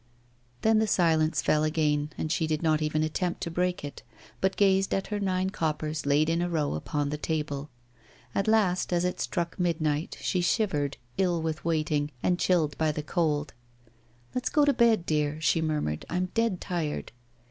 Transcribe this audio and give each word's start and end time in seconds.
Then 0.63 0.79
the 0.79 0.87
silence 0.87 1.43
fell 1.43 1.63
again, 1.63 2.09
and 2.17 2.31
she 2.31 2.47
did 2.47 2.63
not 2.63 2.81
even 2.81 3.03
attempt 3.03 3.39
to 3.41 3.51
break 3.51 3.83
it, 3.85 4.01
but 4.41 4.55
gazed 4.55 4.95
at 4.95 5.05
her 5.09 5.19
nine 5.19 5.51
coppers 5.51 6.07
laid 6.07 6.27
in 6.27 6.41
a 6.41 6.49
row 6.49 6.73
upon 6.73 7.09
the 7.11 7.19
table. 7.19 7.69
At 8.33 8.47
last, 8.47 8.91
as 8.91 9.05
it 9.05 9.19
struck 9.21 9.59
midnight, 9.59 10.17
she 10.19 10.41
shivered, 10.41 10.97
ill 11.19 11.39
with 11.43 11.63
waiting 11.63 12.09
and 12.23 12.39
chilled 12.39 12.75
by 12.79 12.91
the 12.91 13.03
cold. 13.03 13.53
'Let's 14.33 14.49
go 14.49 14.65
to 14.65 14.73
bed, 14.73 15.05
dear,' 15.05 15.39
she 15.39 15.61
murmured; 15.61 16.03
'I'm 16.09 16.31
dead 16.33 16.59
tired. 16.59 17.11